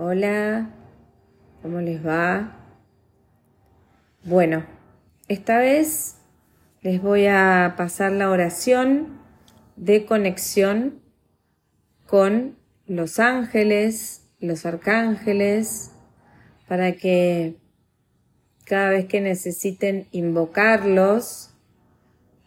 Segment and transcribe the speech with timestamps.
[0.00, 0.70] Hola,
[1.60, 2.56] ¿cómo les va?
[4.22, 4.64] Bueno,
[5.26, 6.18] esta vez
[6.82, 9.18] les voy a pasar la oración
[9.74, 11.02] de conexión
[12.06, 12.56] con
[12.86, 15.90] los ángeles, los arcángeles,
[16.68, 17.56] para que
[18.66, 21.50] cada vez que necesiten invocarlos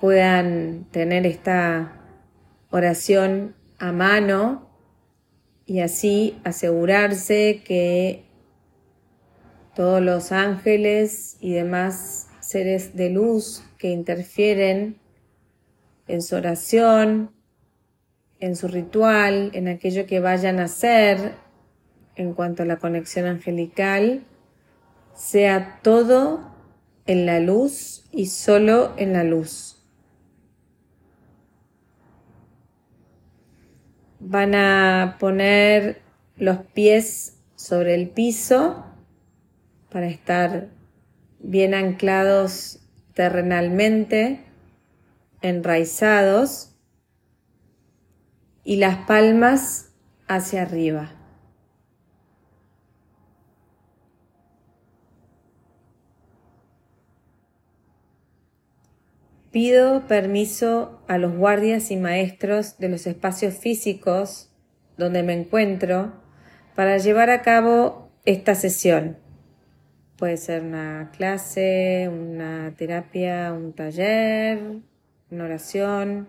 [0.00, 2.04] puedan tener esta
[2.70, 4.71] oración a mano
[5.66, 8.24] y así asegurarse que
[9.74, 14.98] todos los ángeles y demás seres de luz que interfieren
[16.08, 17.30] en su oración,
[18.38, 21.32] en su ritual, en aquello que vayan a hacer
[22.16, 24.24] en cuanto a la conexión angelical,
[25.14, 26.52] sea todo
[27.06, 29.81] en la luz y solo en la luz.
[34.24, 36.00] Van a poner
[36.36, 38.86] los pies sobre el piso
[39.90, 40.68] para estar
[41.40, 42.78] bien anclados
[43.14, 44.44] terrenalmente,
[45.40, 46.76] enraizados
[48.62, 49.90] y las palmas
[50.28, 51.21] hacia arriba.
[59.52, 64.50] Pido permiso a los guardias y maestros de los espacios físicos
[64.96, 66.14] donde me encuentro
[66.74, 69.18] para llevar a cabo esta sesión.
[70.16, 74.58] Puede ser una clase, una terapia, un taller,
[75.30, 76.28] una oración,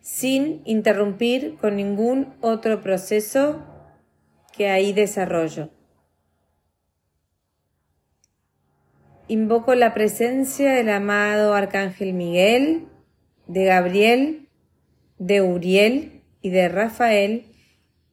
[0.00, 3.62] sin interrumpir con ningún otro proceso
[4.56, 5.70] que ahí desarrollo.
[9.28, 12.86] Invoco la presencia del amado Arcángel Miguel,
[13.48, 14.48] de Gabriel,
[15.18, 17.46] de Uriel y de Rafael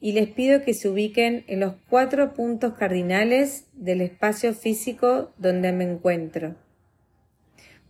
[0.00, 5.70] y les pido que se ubiquen en los cuatro puntos cardinales del espacio físico donde
[5.70, 6.56] me encuentro,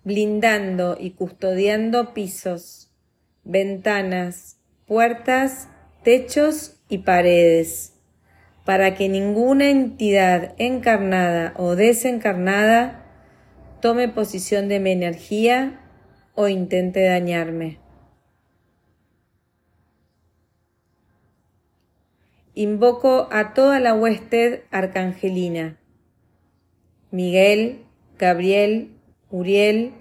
[0.05, 2.91] blindando y custodiando pisos,
[3.45, 5.69] ventanas, puertas,
[6.03, 7.95] techos y paredes,
[8.67, 13.05] para que ninguna entidad encarnada o desencarnada
[13.81, 15.81] tome posición de mi energía
[16.35, 17.79] o intente dañarme.
[22.55, 25.79] Invoco a toda la huested arcangelina,
[27.11, 27.85] Miguel,
[28.19, 28.93] Gabriel,
[29.31, 29.93] Uriel,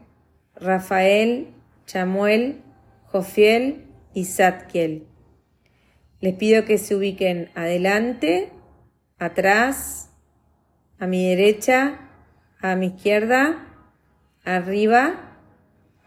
[0.56, 1.50] Rafael,
[1.86, 2.62] Chamuel,
[3.08, 5.06] Jofiel y Zadkiel.
[6.22, 8.52] Les pido que se ubiquen adelante,
[9.20, 10.12] atrás,
[10.98, 12.05] a mi derecha,
[12.62, 13.66] a mi izquierda
[14.44, 15.16] arriba,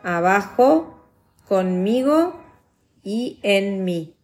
[0.03, 1.04] abajo,
[1.47, 2.41] conmigo
[3.03, 4.14] y en mí.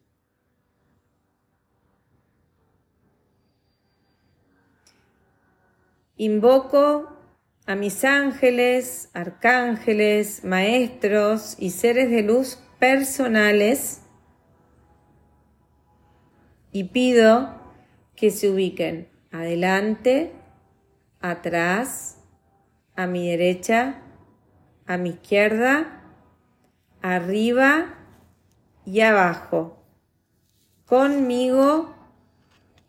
[6.17, 7.09] Invoco
[7.67, 14.03] a mis ángeles, arcángeles, maestros y seres de luz personales
[16.71, 17.55] y pido
[18.15, 20.33] que se ubiquen adelante,
[21.31, 22.19] atrás,
[22.95, 24.03] a mi derecha,
[24.87, 26.03] a mi izquierda,
[27.01, 27.95] arriba
[28.85, 29.79] y abajo,
[30.85, 31.95] conmigo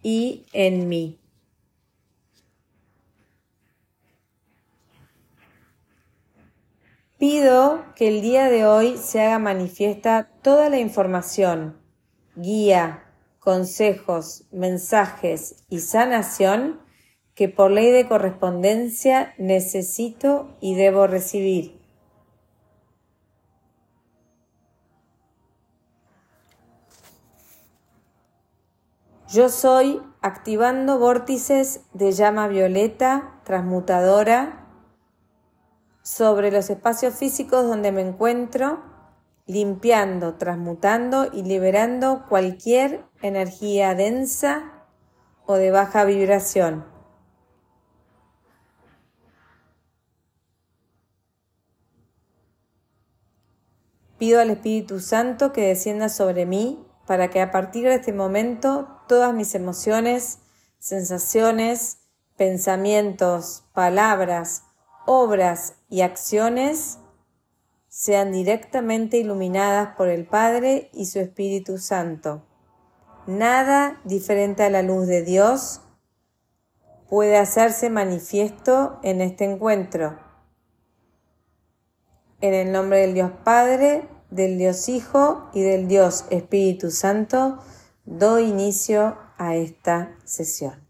[0.03, 1.18] y en mí.
[7.18, 11.78] Pido que el día de hoy se haga manifiesta toda la información,
[12.35, 13.06] guía,
[13.40, 16.84] consejos, mensajes y sanación
[17.35, 21.79] que por ley de correspondencia necesito y debo recibir.
[29.28, 34.66] Yo soy activando vórtices de llama violeta transmutadora
[36.03, 38.81] sobre los espacios físicos donde me encuentro,
[39.45, 44.86] limpiando, transmutando y liberando cualquier energía densa
[45.45, 46.94] o de baja vibración.
[54.25, 58.88] Pido al Espíritu Santo que descienda sobre mí para que a partir de este momento
[59.07, 60.39] todas mis emociones,
[60.80, 62.00] sensaciones,
[62.36, 64.63] pensamientos, palabras,
[65.06, 66.98] obras y acciones
[67.88, 72.42] sean directamente iluminadas por el Padre y su Espíritu Santo.
[73.27, 75.81] Nada diferente a la luz de Dios
[77.12, 80.18] puede hacerse manifiesto en este encuentro.
[82.42, 87.60] En el nombre del Dios Padre, del Dios Hijo y del Dios Espíritu Santo,
[88.06, 90.86] doy inicio a esta sesión.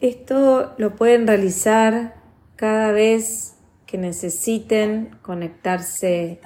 [0.00, 2.14] Esto lo pueden realizar
[2.54, 3.54] cada vez
[3.84, 6.40] que necesiten conectarse.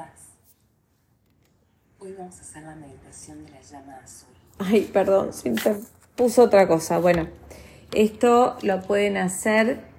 [1.99, 4.28] Hoy vamos a hacer la meditación de la llama azul.
[4.58, 5.52] Ay, perdón, se
[6.16, 6.99] puso otra cosa.
[6.99, 7.28] Bueno,
[7.93, 9.91] esto lo pueden hacer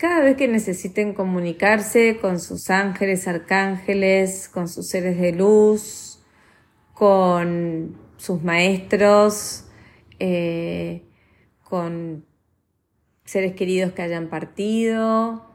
[0.00, 6.24] cada vez que necesiten comunicarse con sus ángeles, arcángeles, con sus seres de luz,
[6.94, 9.66] con sus maestros,
[10.18, 11.02] eh,
[11.62, 12.24] con
[13.26, 15.52] seres queridos que hayan partido,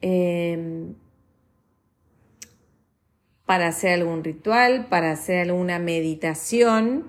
[0.00, 0.94] em,
[3.44, 7.08] para hacer algún ritual, para hacer alguna meditación,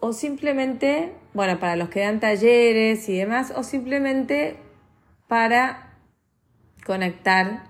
[0.00, 4.65] o simplemente, bueno, para los que dan talleres y demás, o simplemente
[5.28, 5.98] para
[6.84, 7.64] conectar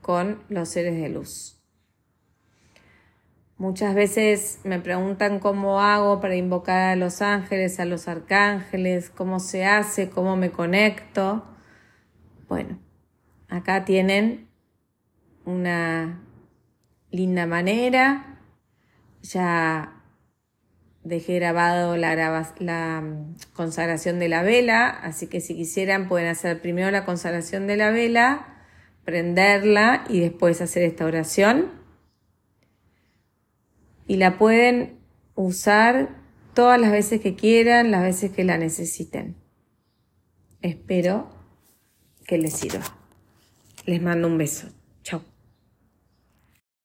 [0.00, 1.58] con los seres de luz.
[3.56, 9.38] Muchas veces me preguntan cómo hago para invocar a los ángeles, a los arcángeles, cómo
[9.38, 11.44] se hace, cómo me conecto.
[12.48, 12.80] Bueno,
[13.48, 14.48] acá tienen
[15.44, 16.20] una
[17.12, 18.40] linda manera.
[19.22, 20.01] Ya
[21.04, 22.14] dejé grabado la,
[22.58, 27.66] la mm, consagración de la vela, así que si quisieran pueden hacer primero la consagración
[27.66, 28.64] de la vela,
[29.04, 31.70] prenderla y después hacer esta oración
[34.06, 34.98] y la pueden
[35.34, 36.10] usar
[36.54, 39.36] todas las veces que quieran, las veces que la necesiten.
[40.60, 41.30] Espero
[42.26, 42.84] que les sirva.
[43.86, 44.68] Les mando un beso.